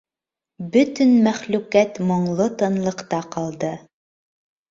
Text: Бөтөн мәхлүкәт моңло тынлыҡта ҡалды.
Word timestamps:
Бөтөн 0.75 1.11
мәхлүкәт 1.27 2.01
моңло 2.11 2.49
тынлыҡта 2.61 3.23
ҡалды. 3.37 3.69